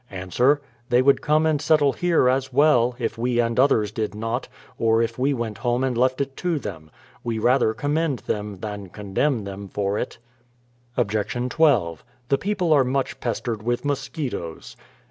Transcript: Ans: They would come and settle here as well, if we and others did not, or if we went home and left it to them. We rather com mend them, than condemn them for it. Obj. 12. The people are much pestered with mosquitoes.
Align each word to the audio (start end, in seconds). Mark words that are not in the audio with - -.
Ans: 0.11 0.41
They 0.89 1.03
would 1.03 1.21
come 1.21 1.45
and 1.45 1.61
settle 1.61 1.93
here 1.93 2.27
as 2.27 2.51
well, 2.51 2.95
if 2.97 3.19
we 3.19 3.37
and 3.37 3.59
others 3.59 3.91
did 3.91 4.15
not, 4.15 4.47
or 4.79 5.03
if 5.03 5.19
we 5.19 5.31
went 5.31 5.59
home 5.59 5.83
and 5.83 5.95
left 5.95 6.19
it 6.21 6.35
to 6.37 6.57
them. 6.57 6.89
We 7.23 7.37
rather 7.37 7.75
com 7.75 7.93
mend 7.93 8.19
them, 8.25 8.61
than 8.61 8.89
condemn 8.89 9.43
them 9.43 9.67
for 9.67 9.99
it. 9.99 10.17
Obj. 10.97 11.49
12. 11.49 12.03
The 12.29 12.37
people 12.39 12.73
are 12.73 12.83
much 12.83 13.19
pestered 13.19 13.61
with 13.61 13.85
mosquitoes. 13.85 14.75